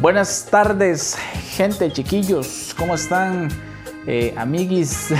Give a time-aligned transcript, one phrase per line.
[0.00, 1.14] Buenas tardes,
[1.50, 3.48] gente, chiquillos, ¿cómo están,
[4.06, 5.10] eh, amiguis?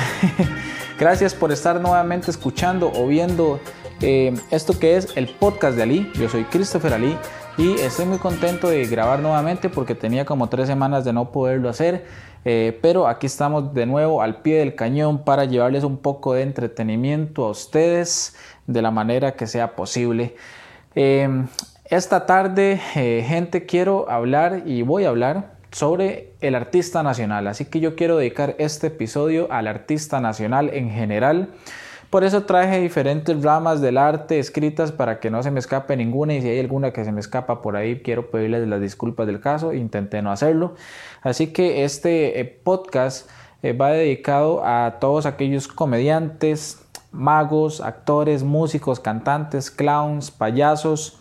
[0.98, 3.60] Gracias por estar nuevamente escuchando o viendo
[4.00, 6.10] eh, esto que es el podcast de Ali.
[6.14, 7.14] Yo soy Christopher Ali
[7.58, 11.68] y estoy muy contento de grabar nuevamente porque tenía como tres semanas de no poderlo
[11.68, 12.06] hacer.
[12.46, 16.40] Eh, pero aquí estamos de nuevo al pie del cañón para llevarles un poco de
[16.40, 18.34] entretenimiento a ustedes
[18.66, 20.36] de la manera que sea posible.
[20.94, 21.28] Eh,
[21.90, 27.48] esta tarde, gente, quiero hablar y voy a hablar sobre el artista nacional.
[27.48, 31.48] Así que yo quiero dedicar este episodio al artista nacional en general.
[32.08, 36.34] Por eso traje diferentes ramas del arte escritas para que no se me escape ninguna
[36.34, 39.40] y si hay alguna que se me escapa por ahí quiero pedirles las disculpas del
[39.40, 40.74] caso, intenté no hacerlo.
[41.22, 43.28] Así que este eh, podcast
[43.62, 51.19] eh, va dedicado a todos aquellos comediantes, magos, actores, músicos, cantantes, clowns, payasos,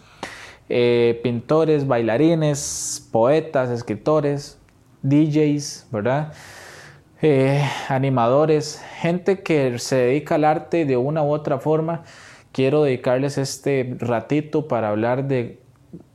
[0.70, 4.60] eh, pintores, bailarines, poetas, escritores,
[5.02, 6.34] DJs, ¿verdad?
[7.22, 12.04] Eh, animadores, gente que se dedica al arte de una u otra forma.
[12.52, 15.60] Quiero dedicarles este ratito para hablar de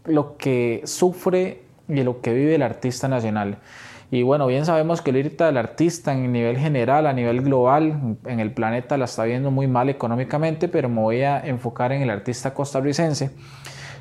[0.04, 3.58] lo que sufre y lo que vive el artista nacional.
[4.10, 8.40] Y bueno, bien sabemos que ahorita el artista en nivel general, a nivel global, en
[8.40, 12.10] el planeta la está viendo muy mal económicamente, pero me voy a enfocar en el
[12.10, 13.30] artista costarricense.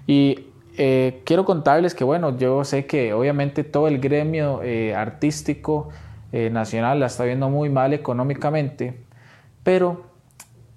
[0.08, 5.90] Y eh, quiero contarles que, bueno, yo sé que obviamente todo el gremio eh, artístico
[6.32, 9.00] eh, nacional la está viendo muy mal económicamente,
[9.64, 10.06] pero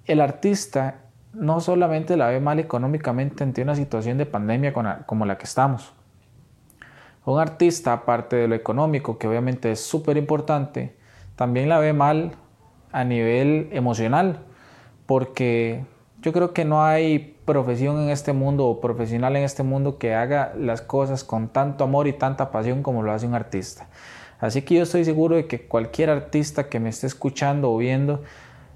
[0.05, 1.01] el artista
[1.33, 4.73] no solamente la ve mal económicamente ante una situación de pandemia
[5.05, 5.93] como la que estamos.
[7.25, 10.95] Un artista, aparte de lo económico, que obviamente es súper importante,
[11.35, 12.31] también la ve mal
[12.91, 14.39] a nivel emocional,
[15.05, 15.83] porque
[16.21, 20.13] yo creo que no hay profesión en este mundo o profesional en este mundo que
[20.13, 23.87] haga las cosas con tanto amor y tanta pasión como lo hace un artista.
[24.39, 28.21] Así que yo estoy seguro de que cualquier artista que me esté escuchando o viendo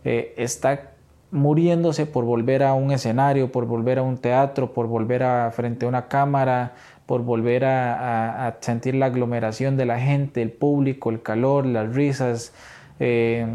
[0.06, 0.94] eh, está
[1.32, 5.86] muriéndose por volver a un escenario, por volver a un teatro, por volver a frente
[5.86, 6.74] a una cámara,
[7.06, 12.54] por volver a, sentir la aglomeración de la gente, el público, el calor, las risas,
[13.00, 13.46] eh,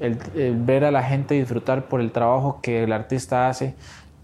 [0.00, 3.74] ver a la gente disfrutar por el trabajo que el artista hace.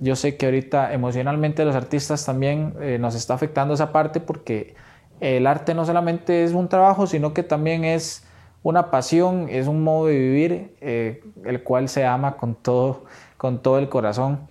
[0.04, 4.74] Yo sé que ahorita emocionalmente los artistas también eh, nos está afectando esa parte porque
[5.18, 8.22] el arte no solamente es un trabajo, sino que también es
[8.62, 13.06] una pasión, es un modo de vivir, eh, el cual se ama con todo,
[13.38, 14.46] con todo el corazón.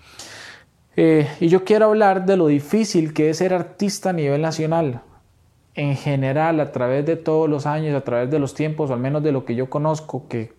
[0.95, 5.01] Eh, y yo quiero hablar de lo difícil que es ser artista a nivel nacional,
[5.75, 8.99] en general, a través de todos los años, a través de los tiempos, o al
[8.99, 10.51] menos de lo que yo conozco, que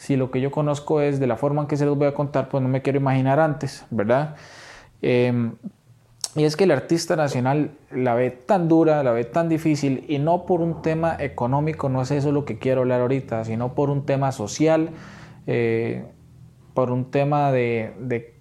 [0.00, 2.14] si lo que yo conozco es de la forma en que se los voy a
[2.14, 4.34] contar, pues no me quiero imaginar antes, ¿verdad?
[5.02, 5.52] Em,
[6.34, 10.18] y es que el artista nacional la ve tan dura, la ve tan difícil, y
[10.18, 13.90] no por un tema económico, no es eso lo que quiero hablar ahorita, sino por
[13.90, 14.88] un tema social,
[15.46, 16.06] eh,
[16.72, 17.92] por un tema de,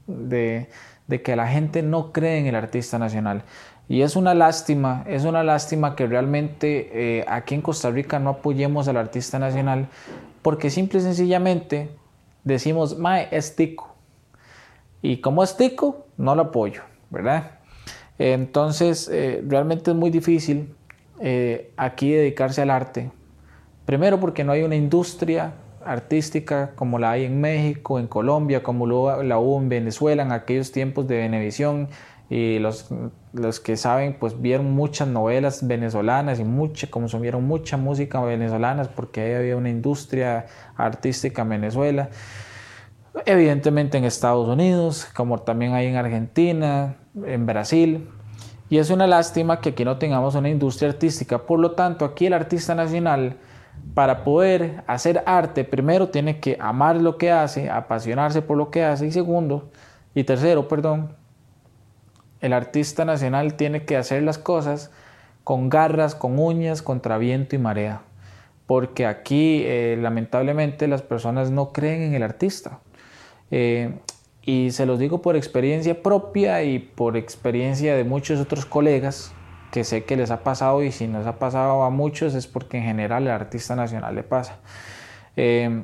[0.08, 0.70] de,
[1.18, 3.44] que la gente no cree en el artista nacional.
[3.88, 8.30] Y es una lástima, es una lástima que realmente eh, aquí en Costa Rica no
[8.30, 9.88] apoyemos al artista nacional,
[10.44, 11.90] porque simple y sencillamente
[12.44, 13.96] decimos, mae, es tico.
[15.02, 17.52] Y como es tico, no lo apoyo, ¿verdad?
[18.20, 20.76] Entonces, eh, realmente es muy difícil
[21.20, 23.09] eh, aquí dedicarse al arte.
[23.86, 25.53] Primero porque no hay una industria
[25.85, 30.72] artística como la hay en México, en Colombia, como la hubo en Venezuela en aquellos
[30.72, 31.90] tiempos de Venevisión.
[32.29, 32.90] Y los,
[33.34, 39.22] los que saben, pues vieron muchas novelas venezolanas y mucha, consumieron mucha música venezolana porque
[39.22, 40.45] ahí había una industria
[40.78, 42.09] artística en Venezuela.
[43.25, 48.07] Evidentemente en Estados Unidos, como también hay en Argentina, en Brasil.
[48.69, 51.40] Y es una lástima que aquí no tengamos una industria artística.
[51.40, 53.37] Por lo tanto, aquí el artista nacional,
[53.93, 58.84] para poder hacer arte, primero tiene que amar lo que hace, apasionarse por lo que
[58.84, 59.08] hace.
[59.08, 59.70] Y segundo,
[60.16, 61.16] y tercero, perdón,
[62.41, 64.91] el artista nacional tiene que hacer las cosas
[65.43, 68.02] con garras, con uñas, contra viento y marea.
[68.67, 72.79] Porque aquí, eh, lamentablemente, las personas no creen en el artista.
[73.52, 73.97] Eh,
[74.43, 79.34] y se los digo por experiencia propia y por experiencia de muchos otros colegas
[79.72, 82.78] que sé que les ha pasado y si nos ha pasado a muchos es porque
[82.78, 84.58] en general al artista nacional le pasa.
[85.36, 85.84] Em,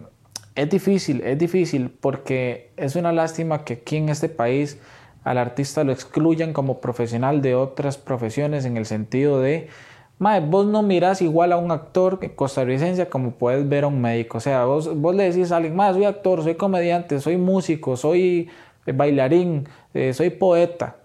[0.56, 4.80] es difícil, es difícil porque es una lástima que aquí en este país
[5.24, 9.70] al artista lo excluyan como profesional de otras profesiones en el sentido de
[10.18, 14.38] Mae, vos no mirás igual a un actor costarricense como puedes ver a un médico.
[14.38, 17.98] O sea, vos, vos le decís a alguien, más soy actor, soy comediante, soy músico,
[17.98, 18.50] soy
[18.86, 20.98] eh, bailarín, eh, soy poeta.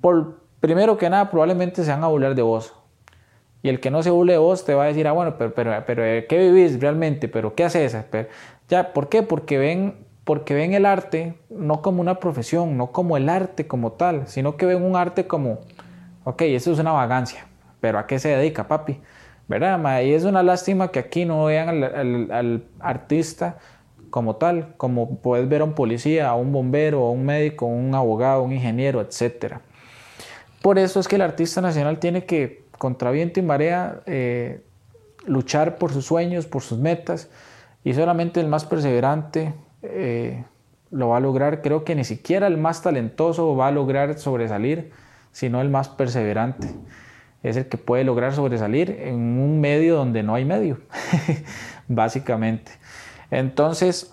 [0.00, 2.74] Por, primero que nada, probablemente se van a burlar de vos.
[3.62, 5.52] Y el que no se burle de vos te va a decir, ah, bueno, pero,
[5.54, 7.28] pero, pero ¿qué vivís realmente?
[7.28, 7.96] ¿Pero qué haces?
[8.68, 9.22] ya, ¿por qué?
[9.22, 13.92] Porque ven, porque ven el arte no como una profesión, no como el arte como
[13.92, 15.58] tal, sino que ven un arte como,
[16.24, 17.46] ok, eso es una vagancia,
[17.80, 19.00] pero ¿a qué se dedica, papi?
[19.48, 20.02] ¿Verdad?
[20.02, 23.58] Y es una lástima que aquí no vean al, artista
[24.08, 27.68] como tal, como puedes ver a un policía, a un bombero, a un médico, a
[27.68, 29.56] un abogado, a un ingeniero, etc.
[30.62, 34.62] Por eso es que el artista nacional tiene que, contra viento y marea, eh,
[35.26, 37.30] luchar por sus sueños, por sus metas,
[37.82, 40.44] y solamente el más perseverante eh,
[40.90, 41.62] lo va a lograr.
[41.62, 44.92] Creo que ni siquiera el más talentoso va a lograr sobresalir,
[45.32, 46.68] sino el más perseverante.
[47.42, 50.78] Es el que puede lograr sobresalir en un medio donde no hay medio,
[51.88, 52.72] básicamente.
[53.30, 54.12] Entonces,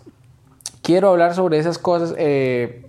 [0.82, 2.86] quiero hablar sobre esas cosas, eh,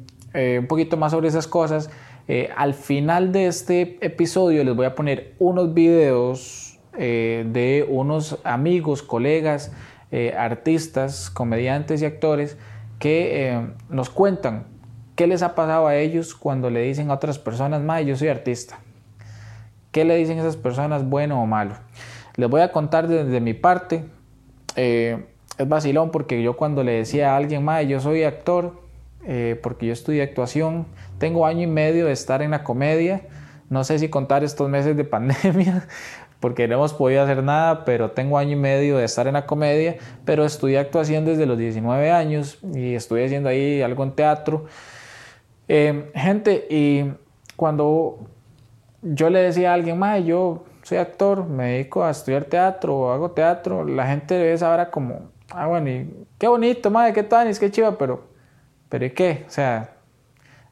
[0.60, 1.90] un poquito más sobre esas cosas.
[2.28, 6.64] Eh, al final de este episodio les voy a poner unos videos
[6.96, 9.70] de unos amigos, colegas,
[10.36, 12.58] artistas, comediantes y actores
[12.98, 14.66] que nos cuentan
[15.14, 18.26] qué les ha pasado a ellos cuando le dicen a otras personas, ma, yo soy
[18.26, 18.80] artista.
[19.92, 21.76] ¿Qué le dicen esas personas, bueno o malo?
[22.34, 24.04] Les voy a contar desde mi parte
[25.58, 28.80] es vacilón porque yo cuando le decía a alguien, más yo soy actor,
[29.24, 30.86] eh, porque yo estudié actuación,
[31.18, 33.22] tengo año y medio de estar en la comedia,
[33.70, 35.86] no sé si contar estos meses de pandemia,
[36.40, 39.46] porque no hemos podido hacer nada, pero tengo año y medio de estar en la
[39.46, 44.66] comedia, pero estudié actuación desde los 19 años y estoy haciendo ahí algo en teatro.
[45.66, 47.10] Eh, gente, y
[47.56, 48.20] cuando
[49.02, 53.12] yo le decía a alguien, más yo soy actor, me dedico a estudiar teatro o
[53.12, 57.58] hago teatro, la gente ve esa hora como, Ah, bueno, qué bonito, madre, qué tanis,
[57.58, 58.24] qué chiva, pero,
[58.88, 59.44] pero ¿y qué?
[59.46, 59.94] O sea,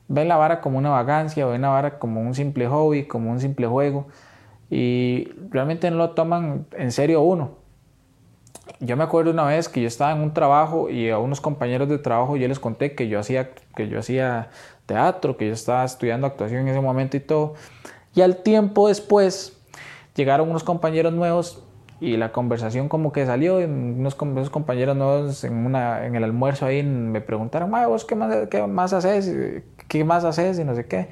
[0.08, 3.40] ven la vara como una vagancia, ven la vara como un simple hobby, como un
[3.40, 4.06] simple juego,
[4.70, 7.66] y realmente no lo toman en serio uno.
[8.80, 11.88] Yo me acuerdo una vez que yo estaba en un trabajo y a unos compañeros
[11.88, 14.50] de trabajo yo les conté que yo hacía, que yo hacía
[14.86, 17.54] teatro, que yo estaba estudiando actuación en ese momento y todo.
[18.14, 19.56] Y al tiempo después
[20.14, 21.62] llegaron unos compañeros nuevos
[22.00, 26.82] y la conversación como que salió, unos, compañeros nuevos en, una, en el almuerzo ahí
[26.82, 31.08] me preguntaron, vos qué más, qué más haces, qué más haces y no sé qué.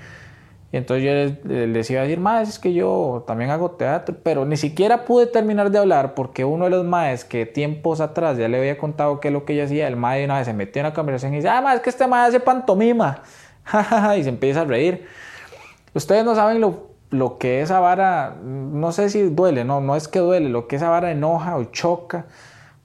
[0.72, 4.44] Y entonces yo les, iba a decir, más es que yo también hago teatro, pero
[4.44, 8.48] ni siquiera pude terminar de hablar porque uno de los maes que tiempos atrás ya
[8.48, 10.81] le había contado qué es lo que yo hacía, el mae una vez se metió
[10.81, 13.22] en la conversación y dice, ah, más es que este mae hace pantomima.
[14.19, 15.06] y se empieza a reír.
[15.94, 20.08] Ustedes no saben lo lo que esa vara, no sé si duele, no, no es
[20.08, 22.26] que duele, lo que esa vara enoja o choca,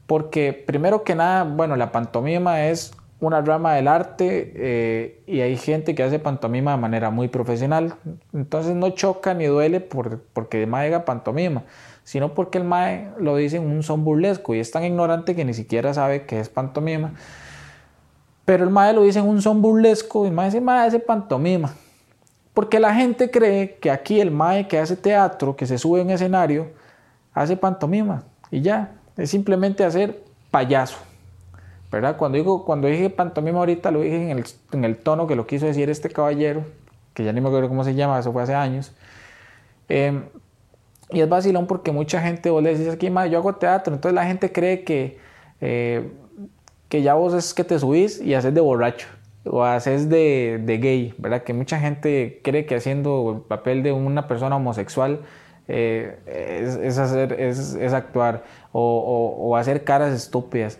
[0.05, 5.57] porque primero que nada, bueno, la pantomima es una rama del arte eh, y hay
[5.57, 7.95] gente que hace pantomima de manera muy profesional,
[8.33, 11.63] entonces no choca ni duele por, porque el mae haga pantomima,
[12.03, 15.43] sino porque el mae lo dice en un son burlesco y es tan ignorante que
[15.43, 17.13] ni siquiera sabe qué es pantomima.
[18.45, 20.99] Pero el mae lo dice en un son burlesco y el mae dice, mae hace
[20.99, 21.75] pantomima.
[22.59, 26.09] Porque la gente cree que aquí el mae que hace teatro, que se sube en
[26.09, 26.67] escenario,
[27.33, 30.97] hace pantomima y ya, es simplemente hacer payaso.
[31.89, 32.17] ¿Verdad?
[32.17, 34.29] Cuando, digo, cuando dije pantomima ahorita lo dije
[34.73, 36.65] en el, tono que lo quiso decir este caballero,
[37.13, 38.91] que ya ni me acuerdo cómo se llama, eso fue hace años.
[39.87, 40.25] Em,
[41.11, 44.13] y es vacilón porque mucha gente, vos le decís aquí, mae, yo hago teatro, entonces
[44.13, 45.17] la gente cree que,
[45.61, 46.11] eh,
[46.89, 49.07] que ya vos es que te subís y haces de borracho
[49.49, 51.43] o haces de, de, gay, ¿verdad?
[51.43, 55.21] Que mucha gente cree que haciendo el papel de una persona homosexual
[55.67, 60.79] eh, es, hacer, es, actuar o, o, hacer caras estúpidas.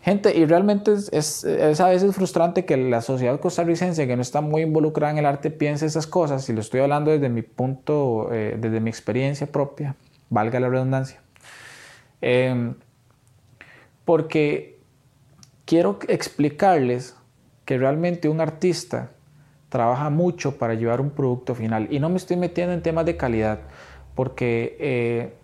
[0.00, 4.40] Gente, y realmente es, es, a veces frustrante que la sociedad costarricense, que no está
[4.40, 8.28] muy involucrada en el arte, piense esas cosas, y lo estoy hablando desde mi punto,
[8.32, 9.96] eh, desde mi experiencia propia,
[10.30, 11.20] valga la redundancia.
[12.20, 12.74] Em,
[14.04, 14.78] porque
[15.64, 17.17] quiero explicarles
[17.68, 19.10] que realmente un artista
[19.68, 21.86] trabaja mucho para llevar un producto final.
[21.90, 23.58] Y no me estoy metiendo en temas de calidad,
[24.14, 25.34] porque eh,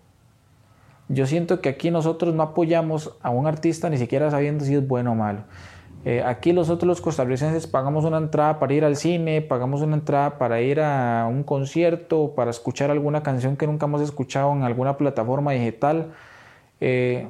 [1.07, 4.87] yo siento que aquí nosotros no apoyamos a un artista ni siquiera sabiendo si es
[4.87, 5.43] bueno o malo.
[6.03, 10.39] Eh, aquí nosotros los costarricenses pagamos una entrada para ir al cine, pagamos una entrada
[10.39, 14.97] para ir a un concierto, para escuchar alguna canción que nunca hemos escuchado en alguna
[14.97, 16.07] plataforma digital.
[16.81, 17.27] Eh,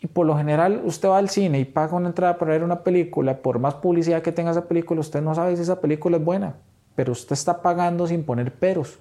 [0.00, 2.82] y por lo general usted va al cine y paga una entrada para ver una
[2.82, 6.24] película, por más publicidad que tenga esa película, usted no sabe si esa película es
[6.24, 6.56] buena,
[6.94, 8.98] pero usted está pagando sin poner peros.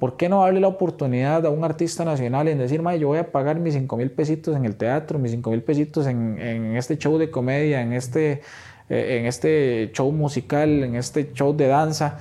[0.00, 3.30] ¿Por qué no darle la oportunidad a un artista nacional en decir, yo voy a
[3.30, 7.16] pagar mis 5 mil pesitos en el teatro, mis 5 mil pesitos en, este show
[7.16, 8.42] de comedia, en este,
[8.88, 12.18] eh, en este show musical, en este show de danza?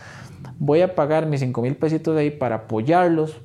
[0.60, 3.41] Voy a pagar mis 5 mil pesitos ahí para apoyarlos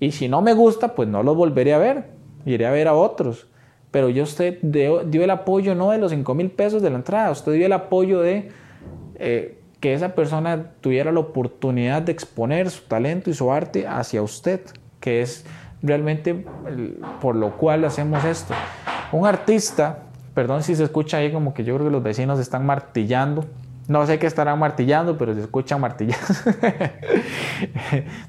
[0.00, 2.04] Y si no me gusta, pues no los volveré a ver.
[2.46, 3.47] Iré a ver a otros.
[3.90, 7.30] Pero yo usted dio, el apoyo no de los 5 mil pesos de la entrada,
[7.30, 8.50] usted dio el apoyo de
[9.14, 14.22] eh, que esa persona tuviera la oportunidad de exponer su talento y su arte hacia
[14.22, 14.60] usted,
[15.00, 15.46] que es
[15.82, 16.44] realmente
[17.20, 18.52] por lo cual hacemos esto.
[19.12, 20.00] Un artista,
[20.34, 23.46] perdón si se escucha ahí como que yo creo que los vecinos están martillando,
[23.88, 26.26] no sé qué estarán martillando, pero se escuchan martillando.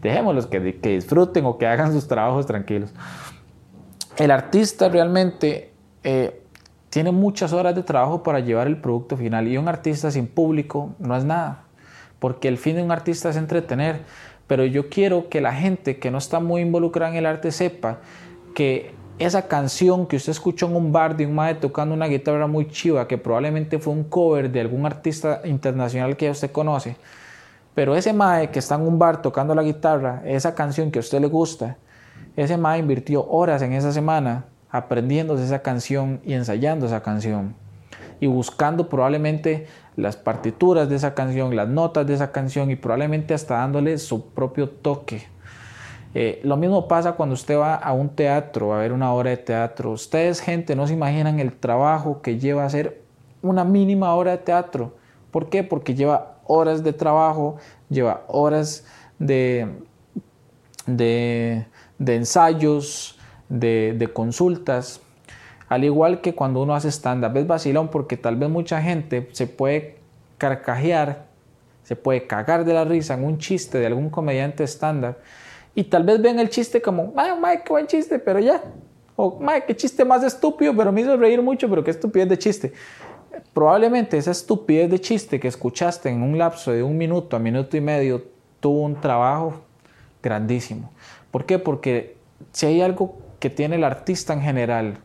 [0.01, 2.93] Dejémoslos que, que disfruten o que hagan sus trabajos tranquilos.
[4.19, 5.71] El artista realmente
[6.03, 6.41] eh,
[6.89, 10.93] tiene muchas horas de trabajo para llevar el producto final y un artista sin público
[10.99, 11.63] no es nada,
[12.19, 14.01] porque el fin de un artista es entretener,
[14.45, 17.99] pero yo quiero que la gente que no está muy involucrada en el arte sepa
[18.53, 22.45] que esa canción que usted escuchó en un bar de un mae tocando una guitarra
[22.45, 26.97] muy chiva, que probablemente fue un cover de algún artista internacional que usted conoce,
[27.73, 31.03] pero ese mae que está en un bar tocando la guitarra, esa canción que a
[31.03, 31.77] usted le gusta,
[32.39, 37.55] ese mae invirtió horas en esa semana aprendiéndose esa canción y ensayando esa canción
[38.19, 43.33] y buscando probablemente las partituras de esa canción, las notas de esa canción y probablemente
[43.33, 45.27] hasta dándole su propio toque
[46.15, 49.37] eh, lo mismo pasa cuando usted va a un teatro, a ver una obra de
[49.37, 49.91] teatro.
[49.91, 53.01] Ustedes, gente, no se imaginan el trabajo que lleva a hacer
[53.41, 54.95] una mínima obra de teatro.
[55.31, 55.63] ¿Por qué?
[55.63, 57.57] Porque lleva horas de trabajo,
[57.89, 58.85] lleva horas
[59.19, 59.67] de,
[60.87, 61.67] de,
[62.07, 63.17] ensayos,
[63.49, 65.01] de, de, consultas.
[65.67, 69.97] Al igual que cuando uno hace stand-up, vacilón porque tal vez mucha gente se puede
[70.37, 71.25] carcajear,
[71.83, 75.15] se puede cagar de la risa en un chiste de algún comediante stand-up
[75.75, 78.61] y tal vez ven el chiste como, ay, qué buen chiste, pero ya.
[79.15, 82.37] O, ay, qué chiste más estúpido, pero me hizo reír mucho, pero qué estupidez de
[82.37, 82.73] chiste.
[83.53, 87.77] Probablemente esa estupidez de chiste que escuchaste en un lapso de un minuto a minuto
[87.77, 88.23] y medio
[88.59, 89.61] tuvo un trabajo
[90.21, 90.91] grandísimo.
[91.31, 91.59] ¿Por qué?
[91.59, 92.17] Porque
[92.51, 94.97] si hay algo que tiene el artista en general,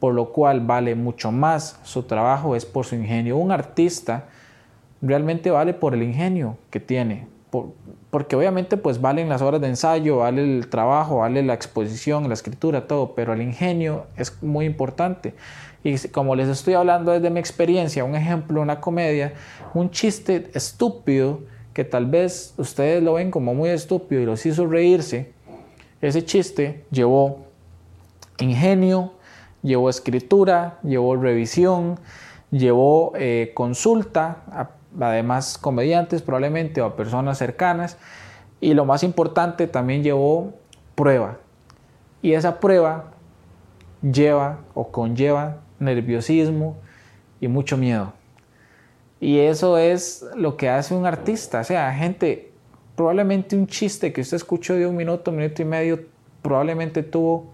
[0.00, 3.36] por lo cual vale mucho más su trabajo, es por su ingenio.
[3.36, 4.24] Un artista
[5.00, 7.26] realmente vale por el ingenio que tiene,
[8.10, 12.34] porque obviamente pues valen las horas de ensayo, vale el trabajo, vale la exposición, la
[12.34, 15.34] escritura, todo, pero el ingenio es muy importante.
[15.84, 19.34] Y como les estoy hablando desde mi experiencia, un ejemplo, una comedia,
[19.74, 21.40] un chiste estúpido
[21.74, 25.32] que tal vez ustedes lo ven como muy estúpido y los hizo reírse,
[26.02, 27.46] ese chiste llevó
[28.38, 29.14] ingenio,
[29.62, 31.98] llevó escritura, llevó revisión,
[32.50, 37.96] llevó eh, consulta a además comediantes probablemente o a personas cercanas.
[38.60, 40.52] Y lo más importante, también llevó
[40.94, 41.38] prueba.
[42.20, 43.12] Y esa prueba
[44.02, 46.76] lleva o conlleva nerviosismo
[47.40, 48.12] y mucho miedo.
[49.20, 51.60] Y eso es lo que hace un artista.
[51.60, 52.51] O sea, gente,
[53.02, 56.04] probablemente un chiste que usted escuchó de un minuto, minuto y medio,
[56.40, 57.52] probablemente tuvo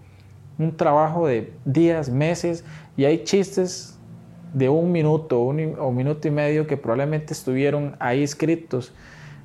[0.59, 2.63] un trabajo de días, meses,
[2.95, 3.97] y hay chistes
[4.53, 8.93] de un minuto o un minuto y medio que probablemente estuvieron ahí escritos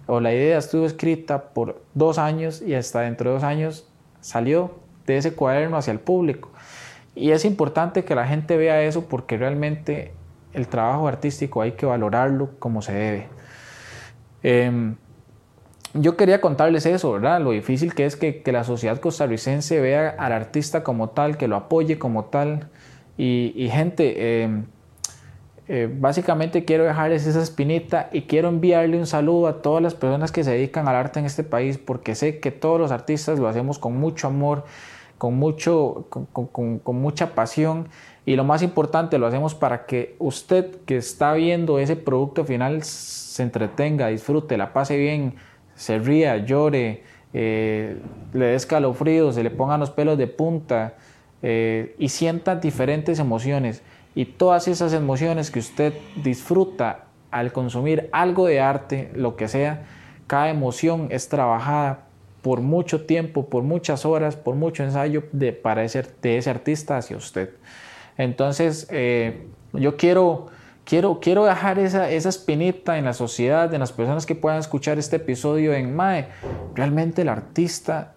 [0.07, 3.89] o la idea estuvo escrita por dos años y hasta dentro de dos años
[4.21, 4.73] salió
[5.07, 6.51] de ese cuaderno hacia el público.
[7.15, 10.13] Y es importante que la gente vea eso porque realmente
[10.53, 13.29] el trabajo artístico hay que valorarlo como se debe.
[14.43, 14.97] Em,
[15.95, 17.41] yo quería contarles eso, ¿verdad?
[17.41, 21.57] Lo difícil que es que, la sociedad costarricense vea al artista como tal, que lo
[21.57, 22.69] apoye como tal.
[23.17, 24.65] Y, gente, em,
[25.69, 30.33] eh, básicamente quiero dejarles esa espinita y quiero enviarle un saludo a todas las personas
[30.33, 33.49] que se dedican al arte en este país porque sé que todos los artistas lo
[33.49, 34.65] hacemos con mucho amor,
[35.17, 37.89] con, mucho, con, con mucha pasión
[38.27, 42.83] y lo más importante lo hacemos para que usted que está viendo ese producto final
[42.83, 45.35] se entretenga, disfrute, la pase bien,
[45.75, 47.03] se ría, llore,
[47.33, 47.99] eh,
[48.33, 50.95] le dé escalofrío, se le pongan los pelos de punta
[51.43, 53.83] eh, y sienta diferentes emociones
[54.15, 59.85] y todas esas emociones que usted disfruta al consumir algo de arte, lo que sea,
[60.27, 62.07] cada emoción es trabajada
[62.43, 66.97] por mucho tiempo, por muchas horas, por mucho ensayo de, para ese, de ese artista
[66.97, 67.51] hacia usted.
[68.17, 70.47] Entonces, eh, yo quiero,
[70.85, 74.99] quiero, quiero dejar esa, esa espinita en la sociedad, en las personas que puedan escuchar
[74.99, 76.29] este episodio en MAE.
[76.75, 78.15] Realmente el artista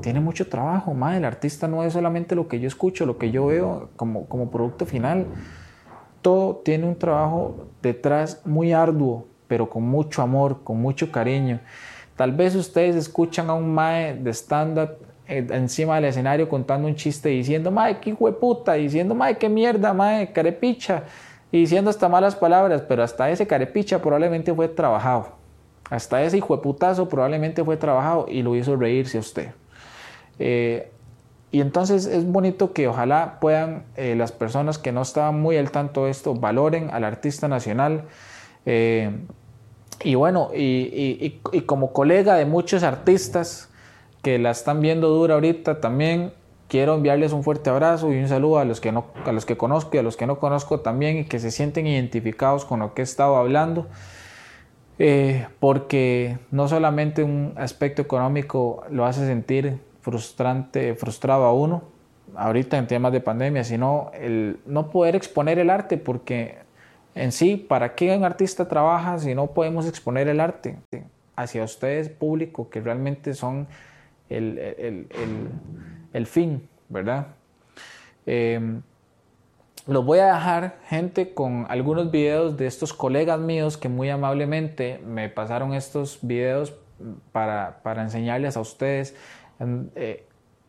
[0.00, 3.30] tiene mucho trabajo, más el artista no es solamente lo que yo escucho, lo que
[3.30, 5.26] yo veo como, como producto final.
[6.22, 11.60] Todo tiene un trabajo detrás muy arduo, pero con mucho amor, con mucho cariño.
[12.16, 14.96] Tal vez ustedes escuchan a un mae de stand-up
[15.28, 19.92] eh, encima del escenario contando un chiste diciendo, mae, qué puta, diciendo, mae, qué mierda,
[19.92, 21.04] mae, carepicha,
[21.52, 25.28] y diciendo hasta malas palabras, pero hasta ese carepicha probablemente fue trabajado.
[25.90, 29.48] Hasta ese hijo putazo probablemente fue trabajado y lo hizo reírse a usted.
[30.38, 30.90] Eh,
[31.52, 35.70] y entonces es bonito que ojalá puedan eh, las personas que no estaban muy al
[35.70, 38.04] tanto de esto valoren al artista nacional.
[40.04, 43.70] y bueno, y, y, como colega de muchos artistas
[44.22, 46.32] que la están viendo dura ahorita también,
[46.68, 49.56] quiero enviarles un fuerte abrazo y un saludo a los que, no, a los que
[49.56, 52.94] conozco y a los que no conozco también y que se sienten identificados con lo
[52.94, 53.86] que he estado hablando.
[54.98, 61.82] Eh, porque no solamente un aspecto económico lo hace sentir frustrante, frustrado a uno,
[62.34, 66.58] ahorita en temas de pandemia, sino el no poder exponer el arte, porque
[67.14, 70.76] en sí, ¿para qué un artista trabaja si no podemos exponer el arte
[71.34, 73.66] hacia ustedes, público, que realmente son
[74.28, 75.50] el, el, el,
[76.16, 77.26] el fin, ¿verdad?
[78.24, 78.80] Eh,
[79.86, 84.98] los voy a dejar, gente, con algunos videos de estos colegas míos que muy amablemente
[85.06, 86.74] me pasaron estos videos
[87.32, 89.14] para, para enseñarles a ustedes
[89.94, 90.26] eh,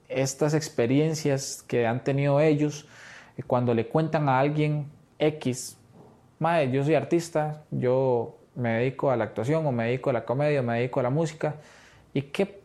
[0.10, 2.88] estas experiencias que han tenido ellos
[3.48, 4.88] cuando le cuentan a alguien
[5.18, 5.77] X,
[6.39, 10.25] Madre, yo soy artista, yo me dedico a la actuación o me dedico a la
[10.25, 11.56] comedia, o me dedico a la música,
[12.13, 12.62] y qué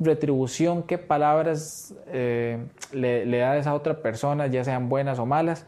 [0.00, 2.58] retribución, qué palabras eh,
[2.92, 5.66] le, da a esa otra persona, ya sean buenas o malas.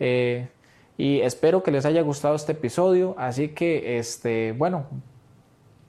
[0.00, 0.48] Eh,
[0.96, 3.14] y espero que les haya gustado este episodio.
[3.18, 4.86] Así que, este, bueno,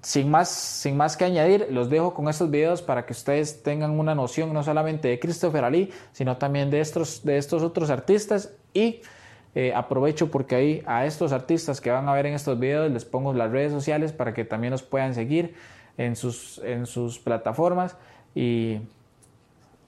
[0.02, 3.92] sin más, sin más que añadir, los dejo con estos videos para que ustedes tengan
[3.92, 8.54] una noción no solamente de Christopher Ali, sino también de estos, de estos otros artistas.
[8.74, 9.02] Y
[9.54, 13.06] eh, aprovecho porque ahí a estos artistas que van a ver en estos videos les
[13.06, 15.56] pongo las redes sociales para que también los puedan seguir
[15.98, 17.96] en sus, en sus plataformas.
[18.34, 18.80] Y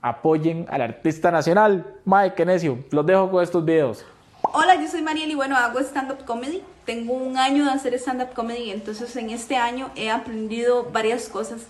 [0.01, 1.85] apoyen al artista nacional.
[2.05, 4.05] Mike, necio, los dejo con estos videos.
[4.41, 6.61] Hola, yo soy Mariel y bueno, hago stand-up comedy.
[6.85, 11.67] Tengo un año de hacer stand-up comedy, entonces en este año he aprendido varias cosas.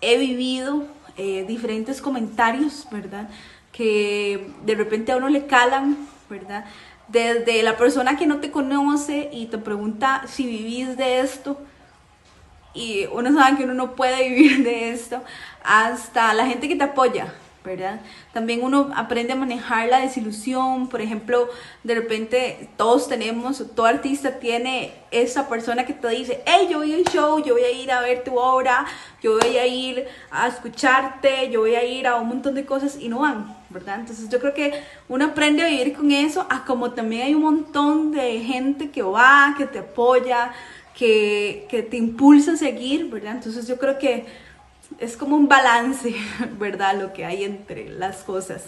[0.00, 0.84] He vivido
[1.16, 3.28] eh, diferentes comentarios, ¿verdad?
[3.72, 5.96] Que de repente a uno le calan,
[6.28, 6.64] ¿verdad?
[7.08, 11.58] Desde la persona que no te conoce y te pregunta si vivís de esto,
[12.78, 15.20] y uno sabe que uno no puede vivir de esto,
[15.64, 18.00] hasta la gente que te apoya, ¿verdad?
[18.32, 21.48] También uno aprende a manejar la desilusión, por ejemplo,
[21.82, 26.94] de repente todos tenemos, todo artista tiene esa persona que te dice, hey, yo voy
[26.94, 28.86] a un show, yo voy a ir a ver tu obra,
[29.20, 32.96] yo voy a ir a escucharte, yo voy a ir a un montón de cosas
[33.00, 33.98] y no van, ¿verdad?
[33.98, 37.42] Entonces yo creo que uno aprende a vivir con eso, a como también hay un
[37.42, 40.52] montón de gente que va, que te apoya,
[40.98, 43.36] que, que te impulsa a seguir, ¿verdad?
[43.36, 44.26] Entonces yo creo que
[44.98, 46.12] es como un balance,
[46.58, 47.00] ¿verdad?
[47.00, 48.64] Lo que hay entre las cosas.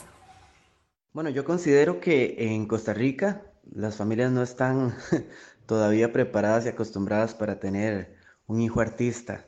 [1.12, 3.43] Bueno, yo considero que en Costa Rica
[3.75, 4.95] las familias no están
[5.66, 8.14] todavía preparadas y acostumbradas para tener
[8.47, 9.45] un hijo artista.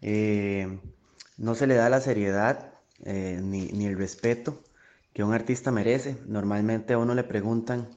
[0.00, 0.80] Eh,
[1.36, 2.72] no se le da la seriedad
[3.04, 4.62] eh, ni, el respeto
[5.12, 6.16] que un artista merece.
[6.26, 7.90] Normalmente a uno le preguntan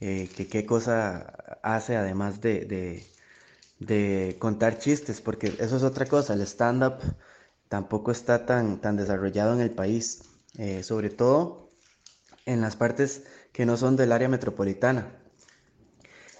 [0.00, 3.13] eh, que qué cosa hace además de, de
[4.38, 6.34] contar chistes, porque eso es otra cosa.
[6.34, 6.98] El stand-up
[7.68, 10.22] tampoco está tan, tan desarrollado en el país,
[10.58, 11.72] eh, sobre todo
[12.46, 15.16] en las partes que no son del área metropolitana.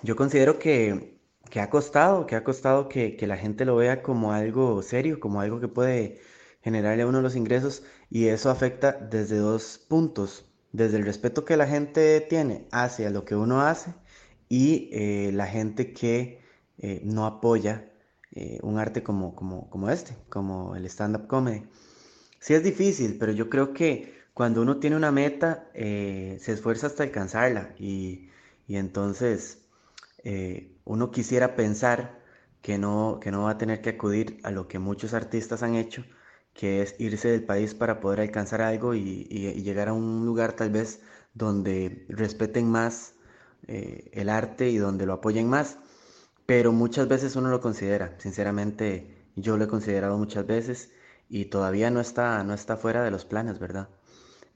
[0.02, 1.18] Yo considero que,
[1.56, 5.60] ha costado, que ha costado que, la gente lo vea como algo serio, como algo
[5.60, 6.20] que puede
[6.62, 11.56] generarle a uno los ingresos y eso afecta desde dos puntos, desde el respeto que
[11.56, 13.94] la gente tiene hacia lo que uno hace
[14.48, 16.43] y eh, la gente que
[16.78, 17.88] eh, no apoya
[18.32, 21.64] eh, un arte como, como, como este, como el stand-up comedy.
[22.40, 26.88] Sí es difícil, pero yo creo que cuando uno tiene una meta, eh, se esfuerza
[26.88, 28.30] hasta alcanzarla y,
[28.66, 29.60] y entonces
[30.84, 32.18] uno quisiera pensar
[32.62, 35.74] que no, que no va a tener que acudir a lo que muchos artistas han
[35.74, 36.04] hecho,
[36.54, 40.54] que es irse del país para poder alcanzar algo y, y, llegar a un lugar
[40.54, 41.02] tal vez
[41.34, 43.14] donde respeten más
[43.66, 45.78] el arte y donde lo apoyen más
[46.46, 50.90] pero muchas veces uno lo considera, sinceramente yo lo he considerado muchas veces
[51.28, 53.88] y todavía no está, no está fuera de los planes, ¿verdad?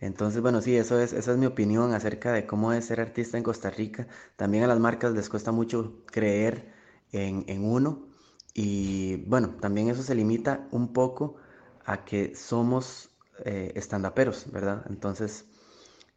[0.01, 3.37] Entonces, bueno, sí, eso es, esa es mi opinión acerca de cómo es ser artista
[3.37, 4.07] en Costa Rica.
[4.37, 6.73] También a las marcas les cuesta mucho creer
[7.13, 8.07] en, en uno
[8.55, 11.37] y bueno, también eso se limita un poco
[11.85, 13.11] a que somos
[13.45, 14.85] eh, estandaperos, ¿verdad?
[14.91, 15.47] Entonces,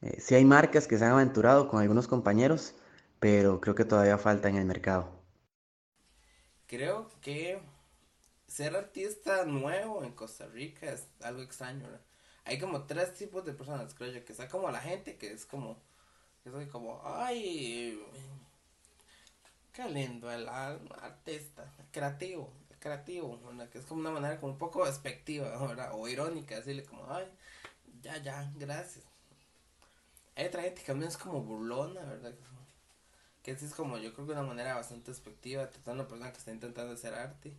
[0.02, 2.76] eh, sí hay marcas que se han aventurado con algunos compañeros,
[3.20, 5.21] pero creo que todavía falta en el mercado
[6.72, 7.62] creo que
[8.48, 11.86] ser artista nuevo en Costa Rica es algo extraño.
[12.46, 15.46] Hay como tres tipos de personas, creo yo, que está como la gente que es
[15.46, 15.78] como,
[16.42, 18.02] que soy como, ay,
[19.74, 23.38] qué lindo el artista, creativo, creativo,
[23.70, 25.60] que es como una manera como un poco despectiva,
[25.94, 27.28] O irónica, decirle como, ay,
[28.02, 29.04] ya, ya, gracias.
[30.38, 32.34] Hay otra gente que también es como burlona, ¿verdad?
[33.44, 36.38] Que es como, yo creo que una manera bastante despectiva, tratar a una persona que
[36.38, 37.54] está intentando hacer arte,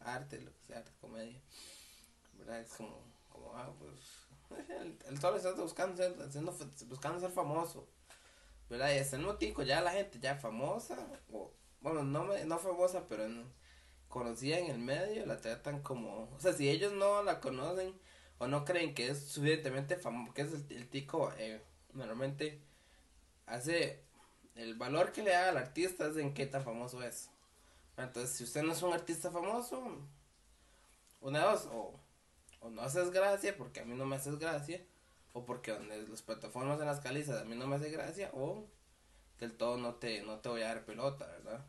[0.00, 1.40] arte, lo que sea, arte, comedia,
[2.38, 2.60] ¿verdad?
[2.60, 2.98] Es como,
[3.30, 6.54] como ah, pues, el, el solo está buscando ser, haciendo,
[6.86, 7.88] buscando ser famoso,
[8.68, 8.94] ¿verdad?
[8.94, 10.96] Y hasta el motivo ya la gente ya famosa,
[11.80, 13.24] bueno, no, me, no famosa, pero
[14.08, 17.94] conocida en el medio, la tratan como, o sea, si ellos no la conocen
[18.38, 21.62] o no creen que es suficientemente famoso, que es el, el tico, eh,
[21.94, 22.60] normalmente
[23.46, 24.02] hace
[24.54, 27.30] el valor que le da al artista es en qué tan famoso es.
[27.96, 29.98] Entonces, si usted no es un artista famoso,
[31.20, 31.94] una dos, o,
[32.60, 34.80] o no haces gracia, porque a mí no me haces gracia,
[35.32, 38.64] o porque donde las plataformas en las calizas a mí no me hace gracia, o
[39.40, 41.64] del todo no te, no te voy a dar pelota, ¿verdad?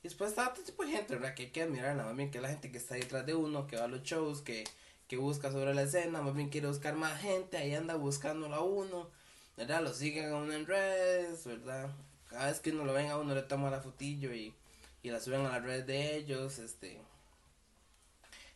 [0.00, 1.34] Y después está otro tipo de gente, ¿verdad?
[1.34, 3.76] Que hay que admirar, más bien que la gente que está detrás de uno, que
[3.76, 4.64] va a los shows, que,
[5.08, 8.62] que busca sobre la escena, más bien quiere buscar más gente, ahí anda buscándolo a
[8.62, 9.10] uno,
[9.56, 9.82] ¿verdad?
[9.82, 11.90] Lo siguen a uno en redes, ¿verdad?
[12.28, 14.54] Cada vez que uno lo ven a uno le toma la fotillo y,
[15.02, 17.00] y la suben a las redes de ellos, este...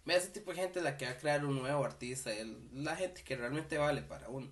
[0.05, 3.23] Ese tipo de gente la que va a crear un nuevo artista, el, la gente
[3.23, 4.49] que realmente vale para uno.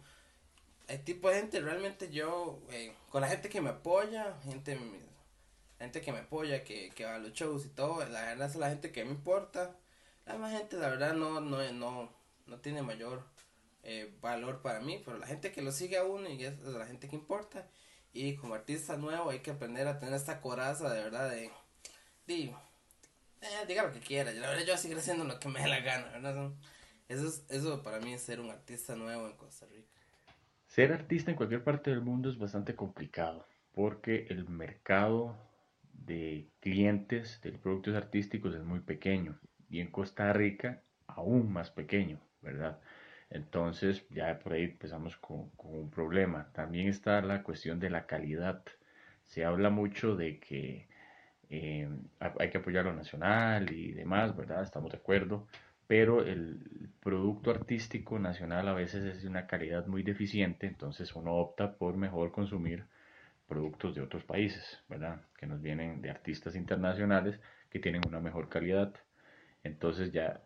[0.87, 4.79] El tipo de gente realmente yo, eh, con la gente que me apoya, gente,
[5.79, 8.57] gente que me apoya, que, que va a los shows y todo, la verdad es
[8.57, 9.77] la gente que me importa.
[10.25, 12.13] La más gente la verdad no, no, no,
[12.47, 13.25] no tiene mayor
[13.83, 16.87] eh, valor para mí, pero la gente que lo sigue a uno y es la
[16.87, 17.67] gente que importa.
[18.13, 21.51] Y como artista nuevo hay que aprender a tener esta coraza de verdad de...
[23.41, 25.81] eh, diga lo que quiera, la verdad yo seguir haciendo lo que me dé la
[25.81, 26.53] gana, ¿verdad?
[27.09, 29.89] Eso, es, eso para mí es ser un artista nuevo en Costa Rica.
[30.67, 35.37] Ser artista en cualquier parte del mundo es bastante complicado porque el mercado
[35.93, 42.21] de clientes de productos artísticos es muy pequeño y en Costa Rica aún más pequeño,
[42.43, 42.81] ¿verdad?
[43.31, 46.49] Entonces ya por ahí empezamos con, un problema.
[46.53, 48.63] También está la cuestión de la calidad.
[49.25, 50.89] Se habla mucho de que
[51.51, 51.89] eh,
[52.19, 54.63] hay que apoyar lo nacional y demás, ¿verdad?
[54.63, 55.47] Estamos de acuerdo.
[55.87, 61.35] Pero el producto artístico nacional a veces es de una calidad muy deficiente, entonces uno
[61.35, 62.85] opta por mejor consumir
[63.49, 65.23] productos de otros países, ¿verdad?
[65.37, 67.41] Que nos vienen de artistas internacionales
[67.71, 68.95] que tienen una mejor calidad.
[69.65, 70.41] Entonces ya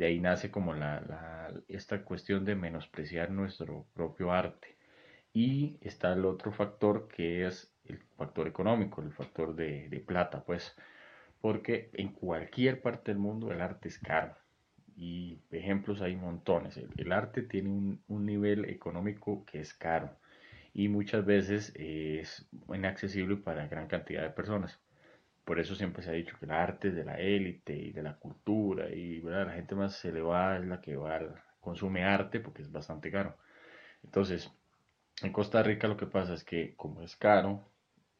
[0.00, 4.78] de ahí nace como la, esta cuestión de menospreciar nuestro propio arte.
[5.34, 10.74] Y está el otro factor que es el factor económico, el factor de, plata, pues,
[11.42, 14.34] porque en cualquier parte del mundo el arte es caro.
[14.96, 16.80] Y ejemplos hay montones.
[16.96, 20.16] El, arte tiene un, un, nivel económico que es caro
[20.72, 24.80] y muchas veces es inaccesible para gran cantidad de personas.
[25.44, 28.02] Por eso siempre se ha dicho que el arte es de la élite y de
[28.02, 31.20] la cultura y la gente más elevada es la que va
[31.60, 33.36] consume arte porque es bastante caro.
[34.02, 34.50] Entonces,
[35.22, 37.70] en Costa Rica lo que pasa es que como es caro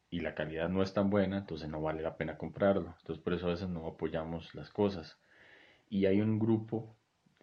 [0.09, 2.95] y la calidad no es tan buena, entonces no vale la pena comprarlo.
[2.99, 5.17] Entonces por eso a veces no apoyamos las cosas.
[5.89, 6.95] Y hay un grupo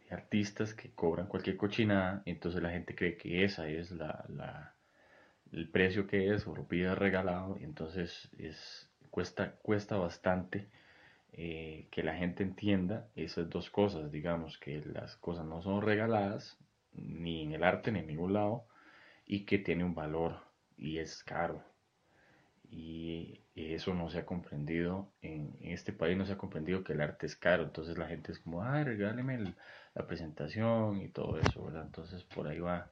[0.08, 4.74] de artistas que cobran cualquier cochinada entonces la gente cree que esa es la, la
[5.52, 8.87] el precio que es o lo pide regalado entonces es
[9.18, 10.68] cuesta, cuesta bastante
[11.32, 16.56] eh, que la gente entienda esas dos cosas, digamos, que las cosas no son regaladas,
[16.92, 18.64] ni en el arte ni en ningún lado,
[19.26, 20.36] y que tiene un valor
[20.76, 21.64] y es caro.
[22.70, 27.00] Y eso no se ha comprendido, en, este país no se ha comprendido que el
[27.00, 29.52] arte es caro, entonces la gente es como, ah, regáleme
[29.96, 31.86] la presentación y todo eso, ¿verdad?
[31.86, 32.88] Entonces por ahí va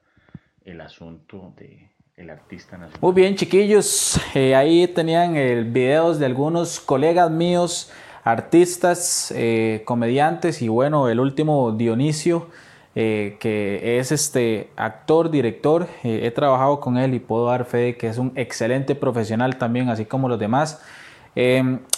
[0.65, 2.99] el asunto de, el artista nacional.
[2.99, 4.19] Muy bien, chiquillos.
[4.33, 7.91] Eh, ahí tenían el videos de algunos colegas míos,
[8.23, 12.47] artistas, eh, comediantes y bueno, el último Dionisio,
[12.95, 15.87] eh, que es este actor, director.
[16.03, 19.89] he trabajado con él y puedo dar fe de que es un excelente profesional también,
[19.89, 20.81] así como los demás.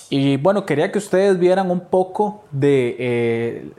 [0.10, 3.72] y bueno, quería que ustedes vieran un poco de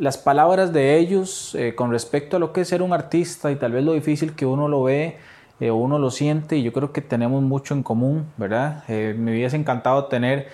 [0.00, 3.56] las palabras de ellos eh, con respecto a lo que es ser un artista y
[3.56, 5.18] tal vez lo difícil que uno lo ve
[5.60, 8.82] eh, uno lo siente y yo creo que tenemos mucho en común, ¿verdad?
[8.88, 10.48] Eh, me hubiese encantado tener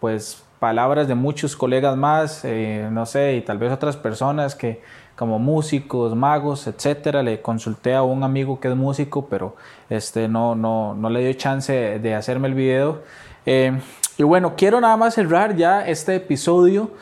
[0.00, 2.42] pues palabras de muchos colegas más,
[2.90, 4.80] no sé, y tal vez otras personas que
[5.14, 7.22] como músicos, magos, etcétera.
[7.22, 9.56] Le consulté a un amigo que es músico, pero
[9.90, 13.02] este, no, no, no le dio chance de hacerme el video.
[13.44, 16.92] y bueno, quiero nada más cerrar ya este episodio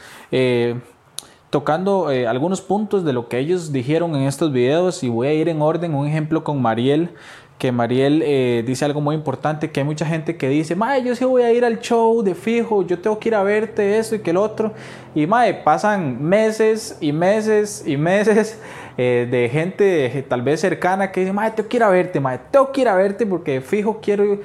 [1.54, 5.34] tocando eh, algunos puntos de lo que ellos dijeron en estos videos y voy a
[5.34, 5.94] ir en orden.
[5.94, 7.10] Un ejemplo con Mariel,
[7.58, 11.14] que Mariel eh, dice algo muy importante, que hay mucha gente que dice, Mae, yo
[11.14, 14.16] sí voy a ir al show de fijo, yo tengo que ir a verte eso
[14.16, 14.72] y que el otro.
[15.14, 18.60] Y Mae, pasan meses y meses y meses
[18.98, 22.80] eh, de gente tal vez cercana que dice, mae, tengo que verte, mae, tengo que
[22.80, 24.40] ir a verte porque fijo quiero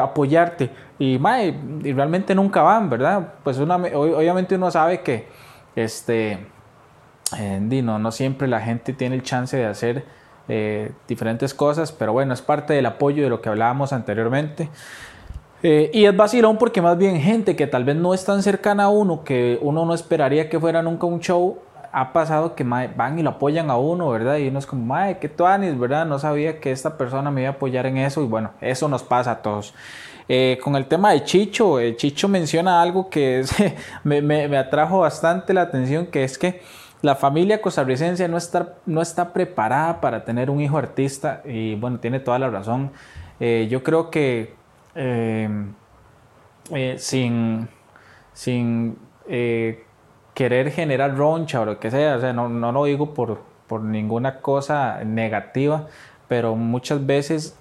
[0.00, 0.70] apoyarte.
[0.98, 3.34] Y, mae, y realmente nunca van, ¿verdad?
[3.44, 5.26] Pues obviamente uno sabe que,
[5.76, 6.53] este,
[7.32, 10.04] no, no siempre la gente tiene el chance de hacer
[11.08, 14.68] diferentes cosas, pero bueno, es parte del apoyo de lo que hablábamos anteriormente.
[15.66, 18.84] Eh, y es vacilón porque más bien gente que tal vez no es tan cercana
[18.84, 21.58] a uno, que uno no esperaría que fuera nunca un show,
[21.90, 24.36] ha pasado que van y lo apoyan a uno, ¿verdad?
[24.36, 26.04] Y uno es como, madre, qué tuanis, ¿verdad?
[26.04, 29.02] No sabía que esta persona me iba a apoyar en eso y bueno, eso nos
[29.02, 29.72] pasa a todos.
[30.28, 33.42] Eh, con el tema de Chicho, eh, Chicho menciona algo que
[34.04, 36.60] me, atrajo bastante la atención, que es que
[37.04, 42.00] la familia costarricense no está, no está preparada para tener un hijo artista y bueno,
[42.00, 42.92] tiene toda la razón.
[43.40, 44.54] yo creo que
[44.94, 45.48] eh,
[46.72, 47.68] eh, sin,
[48.32, 48.96] sin
[49.28, 49.84] eh,
[50.32, 53.82] querer generar roncha o lo que sea, o sea, no, no lo digo por, por,
[53.82, 55.88] ninguna cosa negativa,
[56.26, 57.58] pero muchas veces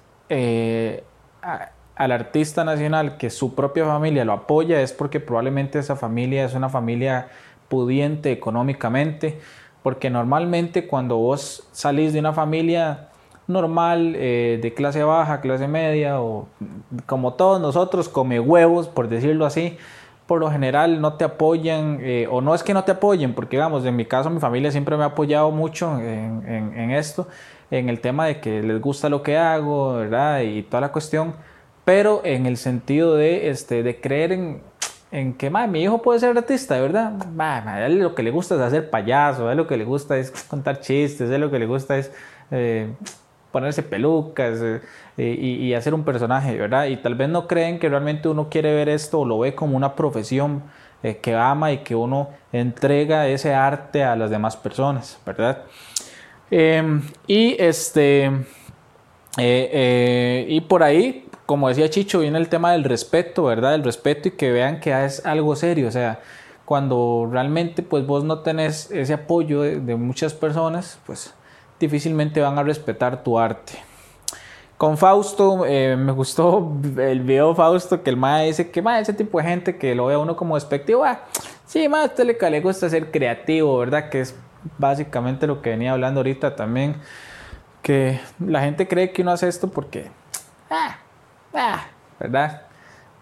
[1.96, 6.54] al artista nacional que su propia familia lo apoya es porque probablemente esa familia es
[6.54, 7.28] una familia
[7.74, 9.40] pudiente económicamente,
[9.82, 13.10] porque normalmente cuando vos salís de una familia
[13.48, 16.48] normal, eh, de clase baja, clase media, o
[17.08, 19.76] como todos nosotros, come huevos, por decirlo así,
[20.28, 23.58] por lo general no te apoyan, eh, o no es que no te apoyen, porque
[23.58, 27.28] digamos, en mi caso mi familia siempre me ha apoyado mucho en, esto,
[27.72, 30.42] en el tema de que les gusta lo que hago, ¿verdad?
[30.42, 31.34] Y toda la cuestión,
[31.86, 34.62] pero en el sentido de, este, de creer en,
[35.14, 37.14] en que mi hijo puede ser artista, ¿verdad?
[37.86, 40.80] él lo que le gusta es hacer payaso, él lo que le gusta es contar
[40.80, 42.12] chistes, él lo que le gusta es...
[42.52, 42.92] Eh,
[43.52, 44.82] ponerse pelucas eh,
[45.16, 46.86] y, hacer un personaje, ¿verdad?
[46.86, 49.78] Y tal vez no creen que realmente uno quiere ver esto o lo ve como
[49.78, 50.64] una profesión
[51.04, 55.66] eh, que ama y que uno entrega ese arte a las demás personas, ¿verdad?
[56.50, 58.32] Em, y este,
[59.38, 63.76] y por ahí, como decía Chicho, viene el tema del respeto, ¿verdad?
[63.76, 66.20] El respeto y que vean que es algo serio, o sea,
[66.66, 71.32] cuando realmente pues vos no tenés ese apoyo de muchas personas, pues
[71.80, 73.74] difícilmente van a respetar tu arte.
[74.80, 79.14] Con Fausto, eh, me gustó el video Fausto que el mae dice que mae, ese
[79.14, 81.20] tipo de gente que lo ve a uno como despectivo, ah,
[81.68, 84.10] sí, a usted le, le gusta ser creativo, ¿verdad?
[84.10, 84.36] Que es
[84.80, 86.96] básicamente lo que venía hablando ahorita también,
[87.84, 90.10] que la gente cree que uno hace esto porque,
[90.72, 90.98] ah,
[91.54, 91.86] ah,
[92.20, 92.64] ¿verdad?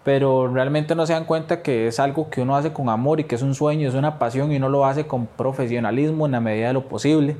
[0.04, 3.24] Pero realmente no se dan cuenta que es algo que uno hace con amor y
[3.24, 6.40] que es un sueño, es una pasión y uno lo hace con profesionalismo en la
[6.40, 7.36] medida de lo posible.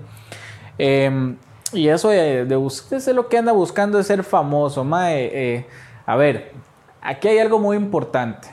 [0.79, 1.37] Em,
[1.73, 4.85] y eso de, de es lo que anda buscando es ser famoso.
[4.85, 5.67] Mae, eh,
[6.07, 6.53] a ver,
[7.01, 8.49] aquí hay algo muy importante.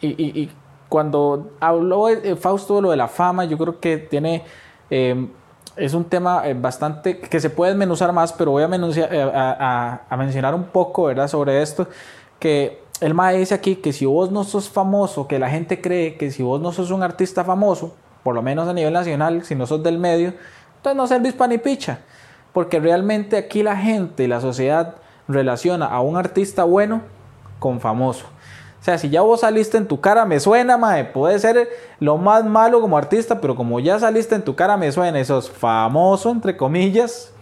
[0.00, 0.50] Y,
[0.88, 4.44] cuando habló eh, Fausto de lo de la fama, yo creo que tiene.
[4.88, 5.28] Em,
[5.78, 10.54] es un tema eh, bastante que se puede desmenuzar más, pero voy a, a, mencionar
[10.54, 11.28] un poco ¿verdad?
[11.28, 11.88] sobre esto.
[12.38, 16.16] Que el Mae dice aquí que si vos no sos famoso, que la gente cree
[16.16, 19.54] que si vos no sos un artista famoso, por lo menos a nivel nacional, si
[19.54, 20.34] no sos del medio,
[20.76, 22.00] entonces no servís para ni picha.
[22.52, 24.96] Porque realmente aquí la gente la sociedad
[25.28, 27.02] relaciona a un artista bueno
[27.58, 28.26] con famoso.
[28.80, 32.16] O sea, si ya vos saliste en tu cara me suena, mae, puede ser lo
[32.16, 35.50] más malo como artista, pero como ya saliste en tu cara me suena, eso es
[35.50, 37.32] famoso, entre comillas,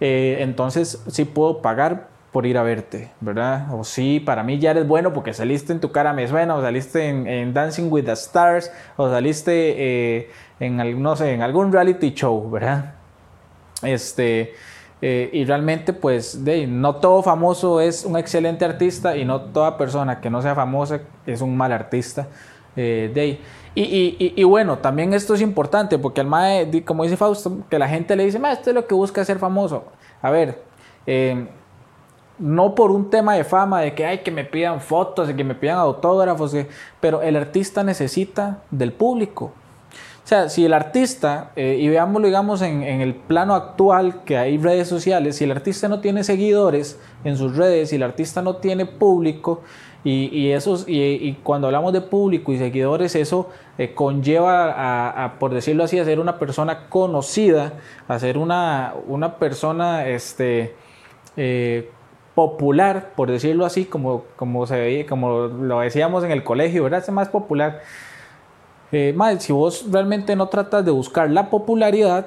[0.00, 3.74] eh, entonces sí puedo pagar por ir a verte, ¿verdad?
[3.74, 6.62] O sí, para mí ya eres bueno porque saliste en tu cara me suena, o
[6.62, 12.14] saliste en, Dancing with the Stars, o saliste eh, en, no sé, en algún reality
[12.14, 12.94] show, ¿verdad?
[13.82, 14.54] Este,
[15.04, 16.38] eh, y realmente, pues,
[16.68, 21.00] no todo famoso es un excelente artista y no toda persona que no sea famosa
[21.26, 22.28] es un mal artista.
[22.76, 23.40] Eh,
[23.74, 27.80] y, y, y, bueno, también esto es importante porque al mae, como dice Fausto, que
[27.80, 29.84] la gente le dice, esto es lo que busca ser famoso.
[30.22, 30.62] A ver,
[31.06, 31.48] eh,
[32.38, 35.42] no por un tema de fama, de que hay que me pidan fotos, de que
[35.42, 36.54] me pidan autógrafos,
[37.00, 39.52] pero el artista necesita del público.
[40.24, 44.56] O sea, si el artista, eh, y veámoslo digamos en, el plano actual que hay
[44.56, 48.56] redes sociales, si el artista no tiene seguidores en sus redes, si el artista no
[48.56, 49.62] tiene público,
[50.04, 55.84] y, esos, y, cuando hablamos de público y seguidores, eso eh, conlleva a, por decirlo
[55.84, 57.74] así, a ser una persona conocida,
[58.08, 60.74] a ser una, una persona este,
[61.36, 61.88] eh,
[62.34, 67.00] popular, por decirlo así, como, como, se como lo decíamos en el colegio, ¿verdad?
[67.00, 67.82] Es más popular.
[68.92, 72.26] Eh, si vos realmente no tratas de buscar la popularidad,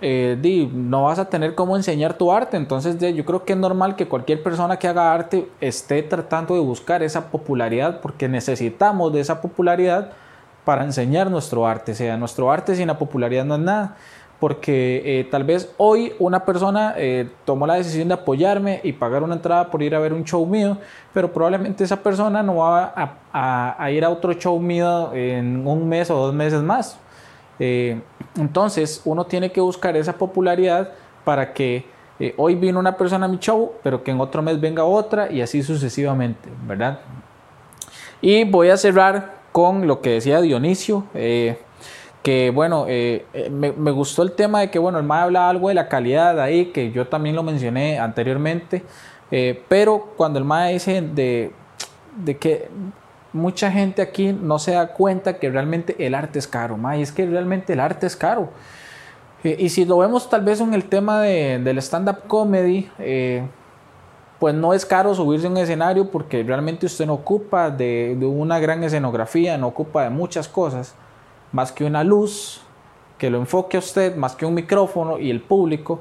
[0.00, 2.56] eh, no vas a tener cómo enseñar tu arte.
[2.56, 6.60] Entonces, yo creo que es normal que cualquier persona que haga arte esté tratando de
[6.60, 10.10] buscar esa popularidad, porque necesitamos de esa popularidad
[10.64, 11.92] para enseñar nuestro arte.
[11.92, 13.96] O sea, nuestro arte sin la popularidad no es nada.
[14.42, 19.22] Porque eh, tal vez hoy una persona eh, tomó la decisión de apoyarme y pagar
[19.22, 20.78] una entrada por ir a ver un show mío,
[21.14, 22.92] pero probablemente esa persona no va
[23.32, 26.98] a, ir a otro show mío en un mes o dos meses más.
[27.60, 28.00] Eh,
[28.34, 30.90] entonces uno tiene que buscar esa popularidad
[31.24, 31.86] para que
[32.36, 35.40] hoy vino una persona a mi show, pero que en otro mes venga otra y
[35.40, 36.98] así sucesivamente, ¿verdad?
[38.20, 41.04] Y voy a cerrar con lo que decía Dionisio
[42.22, 45.68] que bueno, eh, eh, me, gustó el tema de que bueno, el MAE hablaba algo
[45.68, 48.84] de la calidad ahí, que yo también lo mencioné anteriormente,
[49.30, 51.52] eh, pero cuando el MAE dice de,
[52.16, 52.68] de, que
[53.32, 57.10] mucha gente aquí no se da cuenta que realmente el arte es caro, MAE, es
[57.10, 58.50] que realmente el arte es caro.
[59.42, 62.88] y si lo vemos tal vez en el tema de, del stand-up comedy,
[64.38, 68.60] pues no es caro subirse a un escenario porque realmente usted no ocupa de una
[68.60, 70.94] gran escenografía, no ocupa de muchas cosas
[71.52, 72.62] más que una luz
[73.18, 76.00] que lo enfoque a usted, más que un micrófono y el público.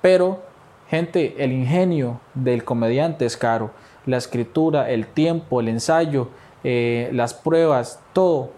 [0.00, 0.40] Pero,
[0.88, 3.72] gente, el ingenio del comediante es caro.
[4.06, 6.28] La escritura, el tiempo, el ensayo,
[6.64, 8.50] eh, las pruebas, todo,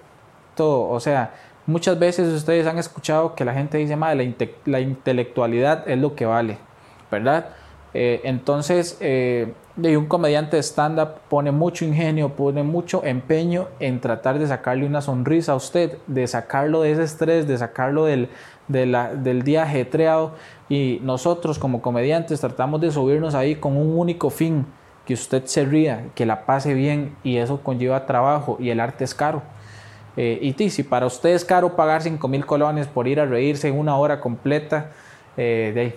[0.55, 0.89] todo.
[0.91, 1.35] O sea,
[1.67, 6.25] muchas veces ustedes han escuchado que la gente dice, madre, la, intelectualidad es lo que
[6.25, 6.59] vale,
[7.11, 7.51] ¿verdad?
[7.95, 14.01] Eh, entonces, eh, de un comediante de stand-up pone mucho ingenio, pone mucho empeño en
[14.01, 18.29] tratar de sacarle una sonrisa a usted, de sacarlo de ese estrés, de sacarlo del,
[18.69, 20.33] del día ajetreado.
[20.69, 24.67] Y nosotros como comediantes tratamos de subirnos ahí con un único fin,
[25.09, 29.05] que usted se ría, que la pase bien y eso conlleva trabajo y el arte
[29.05, 29.41] es caro.
[30.19, 33.69] Eh, y si para usted es caro pagar 5 mil colones por ir a reírse
[33.69, 34.91] en una hora completa,
[35.39, 35.97] eh,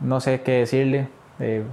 [0.00, 1.08] no sé qué decirle.
[1.40, 1.64] Eh,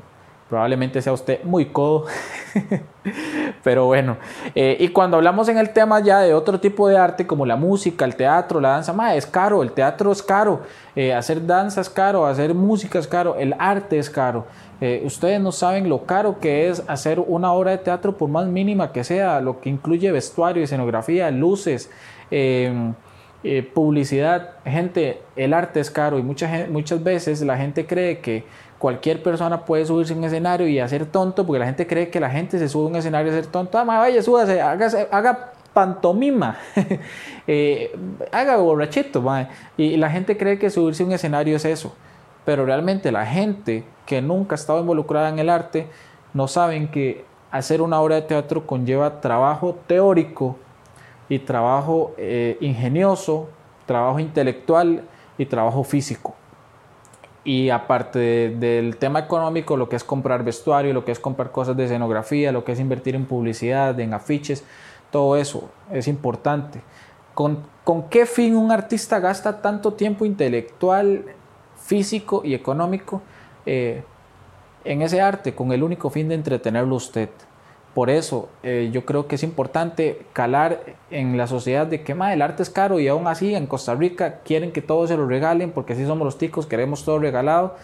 [0.53, 2.05] Probablemente sea usted muy codo.
[3.63, 4.17] Pero bueno,
[4.53, 7.55] eh, y cuando hablamos en el tema ya de otro tipo de arte como la
[7.55, 10.61] música, el teatro, la danza, más es caro, el teatro es caro,
[10.95, 14.45] eh, hacer danza es caro, hacer música es caro, el arte es caro.
[15.05, 18.91] Ustedes no saben lo caro que es hacer una obra de teatro por más mínima
[18.91, 21.89] que sea, lo que incluye vestuario, escenografía, luces.
[23.73, 28.45] Publicidad, gente, el arte es caro y muchas, muchas veces la gente cree que
[28.79, 32.19] cualquier persona puede subirse a un escenario y hacer tonto, porque la gente cree que
[32.19, 33.77] la gente se sube a un escenario y hacer tonto.
[33.77, 36.57] Ah, vaya, súbase, haga pantomima,
[37.47, 37.95] eh,
[38.31, 39.23] haga borrachito,
[39.77, 41.93] y la gente cree que subirse a un escenario es eso.
[42.45, 45.87] Pero realmente la gente que nunca ha estado involucrada en el arte
[46.33, 50.57] no saben que hacer una obra de teatro conlleva trabajo teórico
[51.29, 53.49] y trabajo eh, ingenioso,
[53.85, 55.03] trabajo intelectual
[55.37, 56.35] y trabajo físico.
[57.45, 61.75] Y aparte del tema económico, lo que es comprar vestuario, lo que es comprar cosas
[61.75, 64.63] de escenografía, lo que es invertir en publicidad, en afiches,
[65.11, 66.81] todo eso es importante.
[67.33, 67.65] ¿Con,
[68.09, 71.25] qué fin un artista gasta tanto tiempo intelectual,
[71.75, 73.21] físico y económico
[73.65, 74.03] eh,
[74.85, 77.29] en ese arte con el único fin de entretenerlo usted?
[77.93, 80.79] Por eso eh, yo creo que es importante calar
[81.11, 84.39] en la sociedad de que el arte es caro y aún así en Costa Rica
[84.43, 87.75] quieren que todos se lo regalen porque así somos los ticos, queremos todo regalado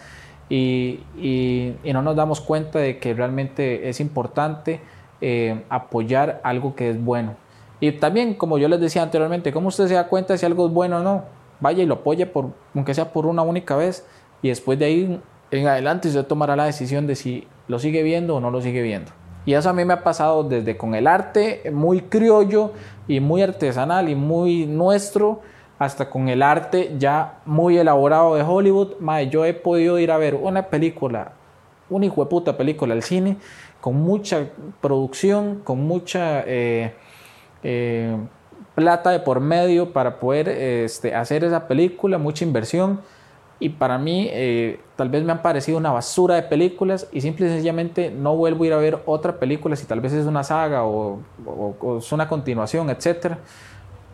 [0.48, 4.80] y, y, no nos damos cuenta de que realmente es importante
[5.20, 7.36] eh, apoyar algo que es bueno.
[7.78, 10.72] Y también, como yo les decía anteriormente, ¿cómo usted se da cuenta si algo es
[10.72, 11.24] bueno o no?
[11.60, 14.04] Vaya y lo apoye, por, aunque sea por una única vez
[14.42, 15.20] y después de ahí
[15.52, 18.82] en adelante usted tomará la decisión de si lo sigue viendo o no lo sigue
[18.82, 19.12] viendo.
[19.46, 22.72] Y eso a mí me ha pasado desde con el arte muy criollo
[23.08, 25.40] y muy artesanal y muy nuestro,
[25.78, 28.96] hasta con el arte ya muy elaborado de Hollywood.
[29.30, 31.32] yo he podido ir a ver una película,
[31.88, 33.38] una hijo de puta película al cine,
[33.80, 34.46] con mucha
[34.82, 36.92] producción, con mucha eh,
[37.62, 38.14] eh,
[38.74, 43.00] plata de por medio para poder este, hacer esa película, mucha inversión
[43.60, 47.46] y para mí eh, tal vez me han parecido una basura de películas y simple
[47.46, 50.42] y sencillamente no vuelvo a ir a ver otra película si tal vez es una
[50.42, 51.20] saga o,
[51.98, 53.36] es una continuación, etc.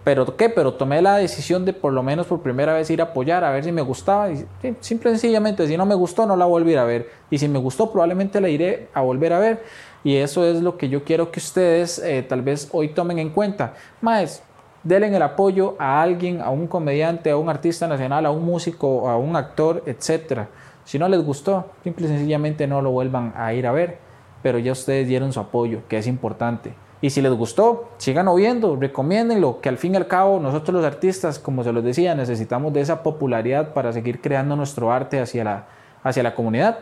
[0.03, 0.49] Pero ¿qué?
[0.49, 3.53] Pero tomé la decisión de por lo menos por primera vez ir a apoyar a
[3.53, 4.45] ver si me gustaba y
[4.81, 7.39] simple y sencillamente si no me gustó no la vuelvo a ir a ver y
[7.39, 9.63] si me gustó probablemente la iré a volver a ver
[10.07, 13.31] y eso es lo que yo quiero que ustedes eh, tal vez hoy tomen en
[13.31, 13.75] cuenta.
[14.01, 14.41] Más,
[14.87, 19.09] denle el apoyo a alguien, a un comediante, a un artista nacional, a un músico,
[19.09, 20.43] a un actor, etc.
[20.84, 23.99] Si no les gustó, simple y sencillamente no lo vuelvan a ir a ver,
[24.43, 26.74] pero ya ustedes dieron su apoyo, que es importante.
[27.01, 30.84] Y si les gustó, sigan oyendo, recomiéndenlo, que al fin y al cabo nosotros los
[30.84, 35.45] artistas, como se los decía, necesitamos de esa popularidad para seguir creando nuestro arte hacia
[35.45, 35.66] la,
[36.05, 36.78] hacia la comunidad.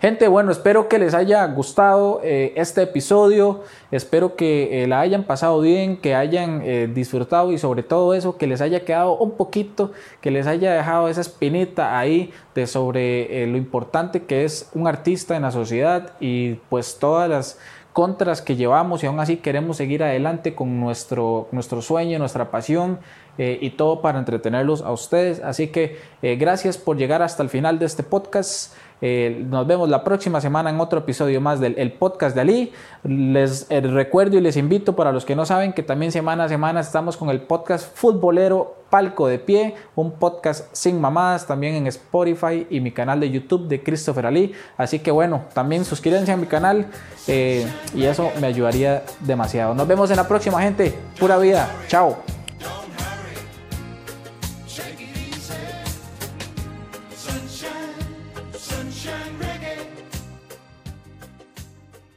[0.00, 5.24] Gente, bueno, espero que les haya gustado eh, este episodio, espero que eh, la hayan
[5.24, 9.32] pasado bien, que hayan eh, disfrutado y sobre todo eso, que les haya quedado un
[9.32, 9.90] poquito,
[10.20, 15.34] que les haya dejado esa espinita ahí de sobre lo importante que es un artista
[15.34, 17.58] en la sociedad y pues todas las
[17.92, 23.00] contras que llevamos y aún así queremos seguir adelante con nuestro, nuestro sueño, nuestra pasión
[23.38, 25.40] y todo para entretenerlos a ustedes.
[25.40, 28.74] Así que gracias por llegar hasta el final de este podcast.
[29.00, 32.72] Eh, nos vemos la próxima semana en otro episodio más del el podcast de Ali.
[33.04, 36.48] Les eh, recuerdo y les invito para los que no saben que también semana a
[36.48, 41.86] semana estamos con el podcast futbolero Palco de Pie, un podcast sin mamadas también en
[41.86, 44.52] Spotify y mi canal de YouTube de Christopher Ali.
[44.76, 46.86] Así que bueno, también suscríbanse a mi canal
[47.28, 49.74] eh, y eso me ayudaría demasiado.
[49.74, 50.92] Nos vemos en la próxima gente.
[51.20, 51.70] Pura vida.
[51.86, 52.37] Chao.